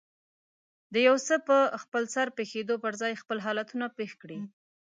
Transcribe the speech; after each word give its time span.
د 0.93 0.95
يو 1.07 1.15
څه 1.27 1.35
په 1.47 1.57
خپلسر 1.83 2.27
پېښېدو 2.37 2.75
پر 2.83 2.93
ځای 3.01 3.13
خپل 3.21 3.37
حالتونه 3.45 3.85
پېښ 3.97 4.11
کړي. 4.21 4.39